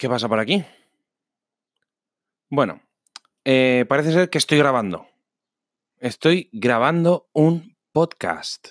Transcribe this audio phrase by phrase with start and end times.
[0.00, 0.64] ¿Qué pasa por aquí?
[2.48, 2.80] Bueno,
[3.44, 5.06] eh, parece ser que estoy grabando.
[5.98, 8.68] Estoy grabando un podcast.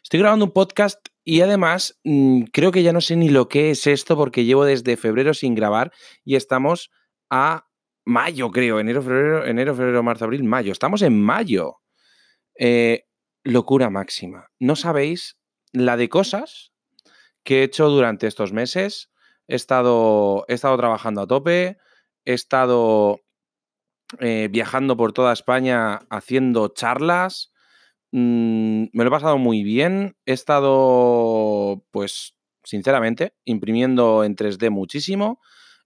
[0.00, 3.72] Estoy grabando un podcast y además mm, creo que ya no sé ni lo que
[3.72, 5.92] es esto porque llevo desde febrero sin grabar
[6.24, 6.92] y estamos
[7.30, 7.66] a
[8.04, 8.78] mayo, creo.
[8.78, 10.70] Enero, febrero, enero, febrero, marzo, abril, mayo.
[10.70, 11.80] Estamos en mayo.
[12.56, 13.08] Eh,
[13.42, 14.52] locura máxima.
[14.60, 15.36] No sabéis
[15.72, 16.70] la de cosas
[17.42, 19.10] que he hecho durante estos meses
[19.48, 21.78] he estado, he estado trabajando a tope,
[22.24, 23.20] he estado
[24.20, 27.52] eh, viajando por toda España haciendo charlas,
[28.12, 35.40] mm, me lo he pasado muy bien, he estado, pues, sinceramente, imprimiendo en 3D muchísimo,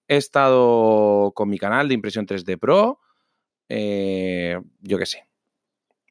[0.07, 3.01] he estado con mi canal de impresión 3D Pro,
[3.69, 5.29] eh, yo qué sé,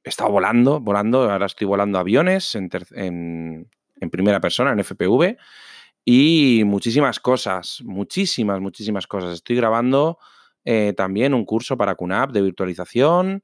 [0.04, 2.70] he estado volando, volando, ahora estoy volando aviones en,
[4.00, 5.38] en primera persona, en FPV
[6.10, 9.34] y muchísimas cosas, muchísimas, muchísimas cosas.
[9.34, 10.18] Estoy grabando
[10.64, 13.44] eh, también un curso para QNAP de virtualización.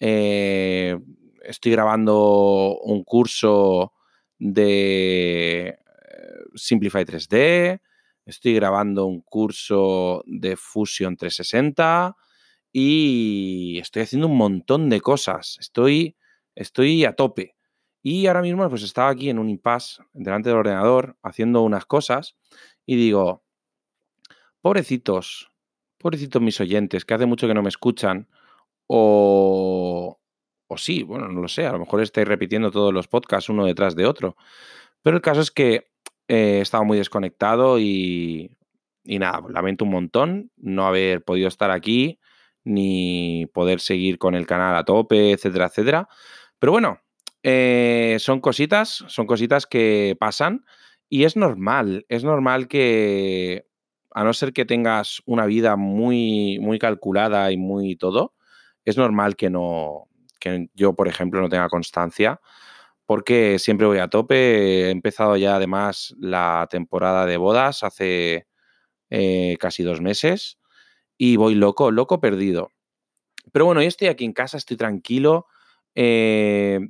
[0.00, 0.98] Eh,
[1.42, 3.92] estoy grabando un curso
[4.38, 5.76] de eh,
[6.54, 7.78] Simplify 3D.
[8.24, 12.16] Estoy grabando un curso de Fusion 360
[12.72, 15.58] y estoy haciendo un montón de cosas.
[15.60, 16.16] Estoy,
[16.54, 17.57] estoy a tope.
[18.02, 22.36] Y ahora mismo pues estaba aquí en un impasse delante del ordenador haciendo unas cosas
[22.86, 23.42] y digo,
[24.60, 25.50] pobrecitos,
[25.98, 28.28] pobrecitos mis oyentes, que hace mucho que no me escuchan,
[28.86, 30.18] o,
[30.68, 33.66] o sí, bueno, no lo sé, a lo mejor estáis repitiendo todos los podcasts uno
[33.66, 34.36] detrás de otro.
[35.02, 35.90] Pero el caso es que
[36.28, 38.50] he estado muy desconectado y,
[39.04, 42.20] y nada, pues lamento un montón no haber podido estar aquí
[42.64, 46.08] ni poder seguir con el canal a tope, etcétera, etcétera.
[46.58, 47.00] Pero bueno,
[47.42, 50.64] eh, son cositas, son cositas que pasan
[51.08, 53.66] y es normal, es normal que,
[54.12, 58.34] a no ser que tengas una vida muy, muy calculada y muy todo,
[58.84, 60.08] es normal que no,
[60.40, 62.40] que yo, por ejemplo, no tenga constancia,
[63.06, 64.88] porque siempre voy a tope.
[64.88, 68.46] He empezado ya además la temporada de bodas hace
[69.10, 70.58] eh, casi dos meses
[71.18, 72.72] y voy loco, loco perdido.
[73.52, 75.46] Pero bueno, yo estoy aquí en casa, estoy tranquilo.
[75.94, 76.80] Eh,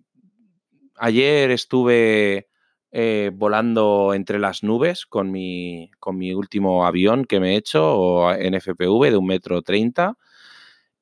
[0.99, 2.49] ayer estuve
[2.91, 8.33] eh, volando entre las nubes con mi, con mi último avión que me he hecho
[8.35, 10.17] en FPV de un metro treinta.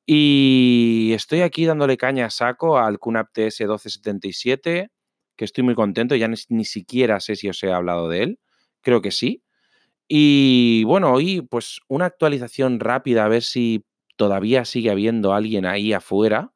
[0.05, 4.89] Y estoy aquí dándole caña a saco al QNAP TS 1277,
[5.35, 8.39] que estoy muy contento, ya ni, siquiera sé si os he hablado de él,
[8.81, 9.43] creo que sí.
[10.07, 13.85] Y bueno, hoy pues una actualización rápida a ver si
[14.17, 16.53] todavía sigue habiendo alguien ahí afuera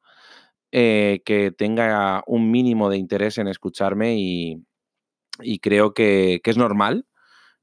[0.74, 4.64] eh, que tenga un mínimo de interés en escucharme y,
[5.60, 7.06] creo que, es normal.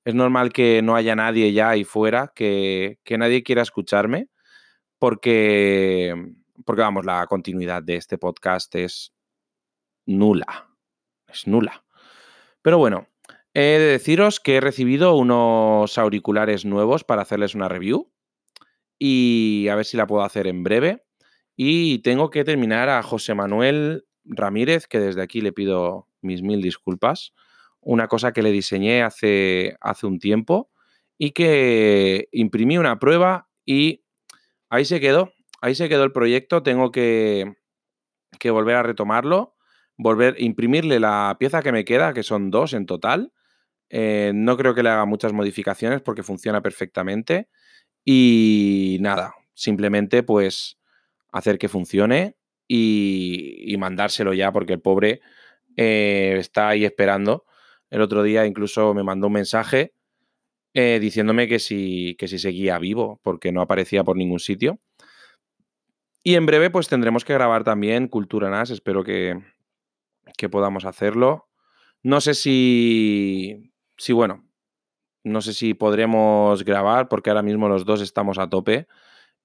[0.05, 4.29] Es normal que no haya nadie ya ahí fuera, que, nadie quiera escucharme,
[4.99, 6.13] porque,
[6.65, 9.11] porque, vamos, la continuidad de este podcast es
[10.05, 10.69] nula.
[11.27, 11.83] Es nula.
[12.61, 13.07] Pero bueno,
[13.55, 18.11] he de deciros que he recibido unos auriculares nuevos para hacerles una review
[18.99, 21.03] y a ver si la puedo hacer en breve.
[21.61, 26.61] Y tengo que terminar a José Manuel Ramírez, que desde aquí le pido mis mil
[26.61, 27.33] disculpas.
[27.81, 30.71] Una cosa que le diseñé hace, hace un tiempo
[31.17, 34.05] y que imprimí una prueba y
[34.69, 35.33] ahí se quedó.
[35.59, 36.63] Ahí se quedó el proyecto.
[36.63, 37.57] Tengo que,
[38.39, 39.57] que volver a retomarlo,
[39.97, 43.33] volver a imprimirle la pieza que me queda, que son dos en total.
[43.89, 47.49] Eh, no creo que le haga muchas modificaciones porque funciona perfectamente.
[48.05, 50.78] Y nada, simplemente pues
[51.31, 52.35] hacer que funcione
[52.67, 55.21] y, mandárselo ya, porque el pobre
[55.75, 57.45] eh, está ahí esperando.
[57.89, 59.93] El otro día incluso me mandó un mensaje
[60.73, 64.79] eh, diciéndome que si, que si seguía vivo, porque no aparecía por ningún sitio.
[66.21, 68.69] Y en breve, pues tendremos que grabar también Cultura NAS.
[68.69, 69.41] Espero que,
[70.37, 71.47] que podamos hacerlo.
[72.03, 74.47] No sé si, si, bueno,
[75.23, 78.87] no sé si podremos grabar, porque ahora mismo los dos estamos a tope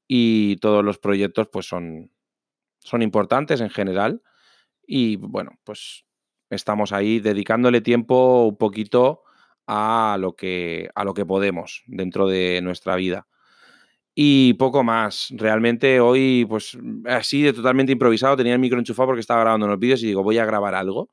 [0.07, 2.11] y todos los proyectos pues son,
[2.81, 4.23] son importantes en general
[4.87, 6.05] y bueno, pues
[6.51, 9.23] estamos ahí dedicándole tiempo un poquito
[9.67, 13.27] a lo que, a lo que podemos dentro de nuestra vida.
[14.15, 15.29] Y poco más.
[15.37, 19.79] Realmente hoy, pues así de totalmente improvisado, tenía el micro enchufado porque estaba grabando unos
[19.79, 21.11] vídeos y digo, voy a grabar algo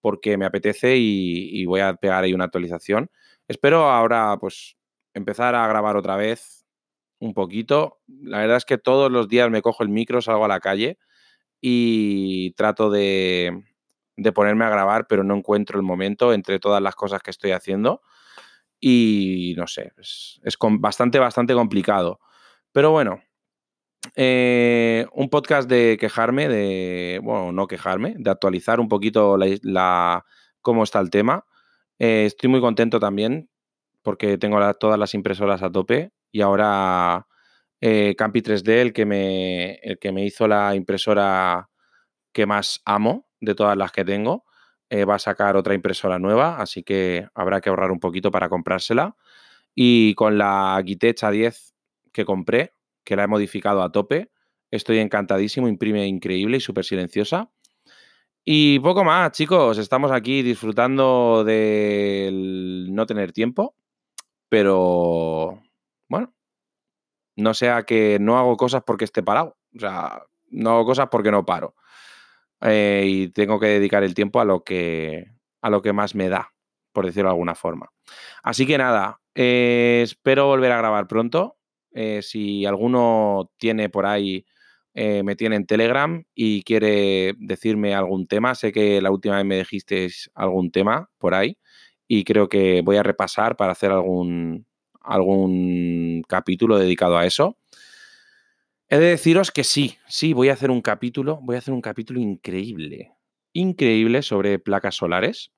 [0.00, 3.10] porque me apetece y, y voy a pegar ahí una actualización.
[3.46, 4.76] Espero ahora, pues,
[5.14, 6.59] empezar a grabar otra vez
[7.20, 8.00] un poquito.
[8.08, 10.98] La verdad es que todos los días me cojo el micro, salgo a la calle
[11.60, 13.62] y trato de,
[14.34, 18.02] ponerme a grabar, pero no encuentro el momento entre todas las cosas que estoy haciendo.
[18.80, 20.40] y no sé, es,
[20.80, 22.20] bastante, bastante complicado.
[22.72, 23.22] Pero bueno,
[24.16, 30.24] eh, un podcast de quejarme, de, bueno, no quejarme, de actualizar un poquito la,
[30.62, 31.44] cómo está el tema.
[31.98, 33.50] Eh, estoy muy contento también
[34.02, 37.26] porque tengo todas las impresoras a tope y ahora
[37.80, 41.70] eh, Campi 3D, el que, me, el que me hizo la impresora
[42.32, 44.44] que más amo de todas las que tengo,
[44.90, 48.48] eh, va a sacar otra impresora nueva, así que habrá que ahorrar un poquito para
[48.48, 49.16] comprársela.
[49.74, 51.72] Y con la Gitech A10
[52.12, 52.74] que compré,
[53.04, 54.30] que la he modificado a tope,
[54.70, 57.50] estoy encantadísimo, imprime increíble y súper silenciosa.
[58.44, 63.76] Y poco más, chicos, estamos aquí disfrutando del no tener tiempo,
[64.48, 65.62] pero
[66.10, 66.34] bueno,
[67.36, 71.30] no sea que no hago cosas porque esté parado, o sea, no hago cosas porque
[71.30, 71.74] no paro.
[72.62, 75.24] Eh, y tengo que dedicar el tiempo a lo que,
[75.62, 76.52] a lo que más me da,
[76.92, 77.90] por decirlo de alguna forma.
[78.42, 81.56] Así que nada, eh, espero volver a grabar pronto.
[81.92, 84.44] Eh, si alguno tiene por ahí,
[84.92, 89.58] me tiene en Telegram y quiere decirme algún tema, sé que la última vez me
[89.58, 91.56] dijisteis algún tema por ahí
[92.08, 94.66] y creo que voy a repasar para hacer algún,
[95.00, 97.56] algún capítulo dedicado a eso.
[98.88, 101.80] He de deciros que sí, sí, voy a hacer un capítulo, voy a hacer un
[101.80, 103.12] capítulo increíble,
[103.52, 105.52] increíble sobre placas solares,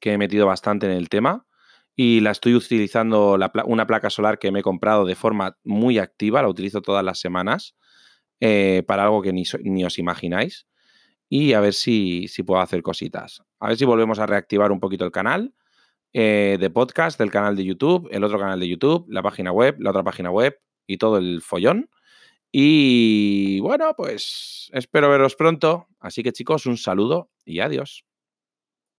[0.00, 1.46] que he metido bastante en el tema
[1.94, 6.42] y la estoy utilizando, una placa solar que me he comprado de forma muy activa,
[6.42, 7.74] la utilizo todas las semanas
[8.40, 10.66] eh, para algo que ni, os imagináis
[11.28, 13.42] y a ver si, si, puedo hacer cositas.
[13.58, 15.54] A ver si volvemos a reactivar un poquito el canal
[16.18, 19.76] eh, de podcast, del canal de YouTube, el otro canal de YouTube, la página web,
[19.78, 21.90] la otra página web y todo el follón.
[22.50, 25.88] Y bueno, pues espero veros pronto.
[26.00, 28.06] Así que chicos, un saludo y adiós.